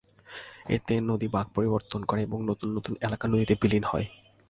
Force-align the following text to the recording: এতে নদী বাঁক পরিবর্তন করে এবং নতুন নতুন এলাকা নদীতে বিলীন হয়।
এতে 0.67 0.93
নদী 1.01 1.27
বাঁক 1.27 1.47
পরিবর্তন 1.55 2.01
করে 2.03 2.21
এবং 2.21 2.39
নতুন 2.49 2.69
নতুন 2.77 2.93
এলাকা 3.01 3.25
নদীতে 3.27 3.53
বিলীন 3.61 3.83
হয়। 3.83 4.07